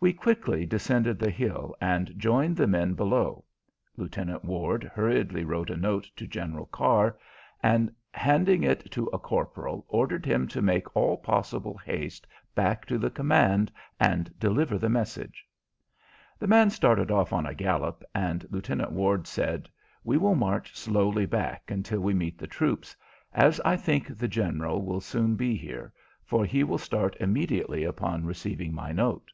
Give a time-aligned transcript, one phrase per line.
[0.00, 3.44] We quickly descended the hill and joined the men below.
[3.96, 7.18] Lieutenant Ward hurriedly wrote a note to General Carr,
[7.64, 12.96] and handing it to a corporal, ordered him to make all possible haste back to
[12.96, 15.44] the command and deliver the message.
[16.38, 19.68] The man started off on a gallop, and Lieutenant Ward said,
[20.04, 22.94] "We will march slowly back until we meet the troops,
[23.32, 25.92] as I think the General will soon be here,
[26.24, 29.32] for he will start immediately upon receiving my note."